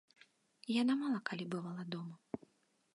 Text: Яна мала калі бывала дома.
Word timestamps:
Яна 0.81 0.93
мала 1.03 1.19
калі 1.31 1.45
бывала 1.55 1.83
дома. 1.97 2.15